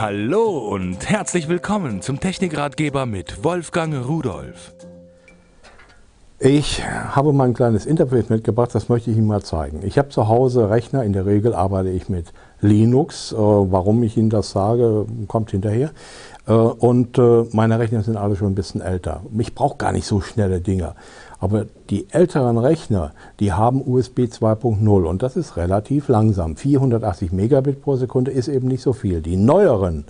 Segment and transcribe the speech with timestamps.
[0.00, 4.72] Hallo und herzlich willkommen zum Technikratgeber mit Wolfgang Rudolf.
[6.40, 9.80] Ich habe mal ein kleines Interface mitgebracht, das möchte ich Ihnen mal zeigen.
[9.82, 13.32] Ich habe zu Hause Rechner, in der Regel arbeite ich mit Linux.
[13.32, 15.90] Äh, warum ich Ihnen das sage, kommt hinterher.
[16.46, 19.22] Äh, und äh, meine Rechner sind alle schon ein bisschen älter.
[19.36, 20.94] Ich brauche gar nicht so schnelle Dinger.
[21.40, 26.54] Aber die älteren Rechner, die haben USB 2.0 und das ist relativ langsam.
[26.54, 29.22] 480 Megabit pro Sekunde ist eben nicht so viel.
[29.22, 30.04] Die neueren,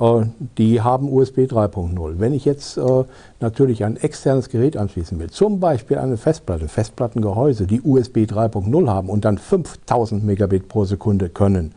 [0.00, 2.14] die haben USB 3.0.
[2.18, 3.04] Wenn ich jetzt äh,
[3.40, 9.08] natürlich ein externes Gerät anschließen will, zum Beispiel eine Festplatte, Festplattengehäuse, die USB 3.0 haben
[9.08, 11.72] und dann 5000 Megabit pro Sekunde können,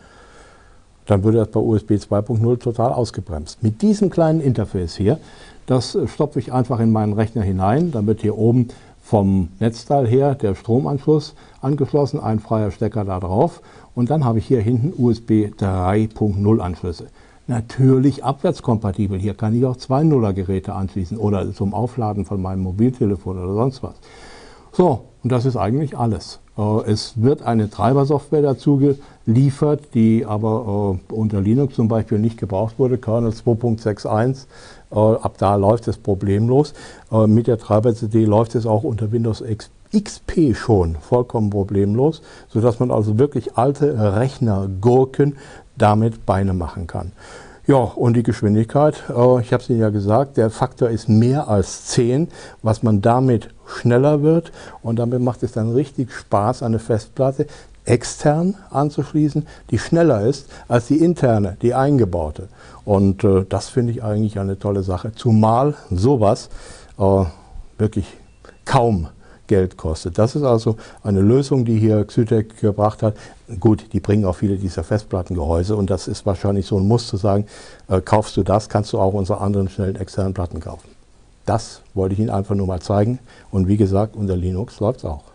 [1.08, 3.64] dann würde das bei USB 2.0 total ausgebremst.
[3.64, 5.20] Mit diesem kleinen Interface hier,
[5.66, 7.92] das stopfe ich einfach in meinen Rechner hinein.
[8.06, 8.68] Wird hier oben
[9.02, 13.62] vom Netzteil her der Stromanschluss angeschlossen, ein freier Stecker da drauf.
[13.96, 17.08] Und dann habe ich hier hinten USB 3.0 Anschlüsse.
[17.52, 19.20] Natürlich abwärtskompatibel.
[19.20, 23.54] Hier kann ich auch zwei Nuller Geräte anschließen oder zum Aufladen von meinem Mobiltelefon oder
[23.54, 23.96] sonst was.
[24.72, 26.40] So, und das ist eigentlich alles.
[26.58, 32.38] Äh, es wird eine Treibersoftware dazu geliefert, die aber äh, unter Linux zum Beispiel nicht
[32.38, 34.46] gebraucht wurde, Kernel 2.61.
[34.92, 36.74] Äh, ab da läuft es problemlos.
[37.28, 43.20] Mit der Treiber-CD läuft es auch unter Windows XP schon vollkommen problemlos, sodass man also
[43.20, 45.38] wirklich alte Rechnergurken
[45.78, 47.12] damit Beine machen kann.
[47.72, 51.86] Ja, und die Geschwindigkeit, ich habe es Ihnen ja gesagt, der Faktor ist mehr als
[51.86, 52.28] 10,
[52.62, 57.48] was man damit schneller wird und damit macht es dann richtig Spaß, eine Festplatte
[57.86, 62.50] extern anzuschließen, die schneller ist als die interne, die eingebaute.
[62.84, 66.50] Und äh, das finde ich eigentlich eine tolle Sache, zumal sowas
[67.00, 67.24] äh,
[67.78, 68.18] wirklich
[68.66, 69.08] kaum
[69.52, 70.18] Geld kostet.
[70.18, 73.16] Das ist also eine Lösung, die hier Xytec gebracht hat.
[73.60, 77.18] Gut, die bringen auch viele dieser Festplattengehäuse und das ist wahrscheinlich so ein Muss zu
[77.18, 77.46] sagen,
[77.90, 80.88] äh, kaufst du das, kannst du auch unsere anderen schnellen externen Platten kaufen.
[81.46, 83.20] Das wollte ich Ihnen einfach nur mal zeigen.
[83.52, 85.31] Und wie gesagt, unter Linux läuft es auch.